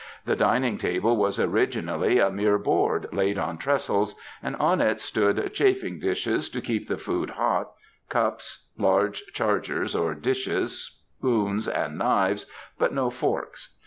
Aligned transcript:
The 0.25 0.35
dining 0.35 0.79
table 0.79 1.15
was 1.15 1.39
originally 1.39 2.17
a 2.17 2.31
mere 2.31 2.57
board 2.57 3.07
laid 3.11 3.37
on 3.37 3.59
trestles, 3.59 4.15
and 4.41 4.55
on 4.55 4.81
it 4.81 4.99
stood 4.99 5.53
chafing 5.53 5.99
dishes 5.99 6.49
to 6.49 6.59
keep 6.59 6.87
the 6.87 6.97
food 6.97 7.29
hot, 7.29 7.69
cups, 8.09 8.67
large 8.79 9.21
^^ 9.25 9.31
chargers^ 9.35 9.95
or 10.01 10.15
dishes, 10.15 11.03
spoons 11.19 11.67
and 11.67 11.99
knives, 11.99 12.47
but 12.79 12.91
no 12.95 13.11
forks. 13.11 13.75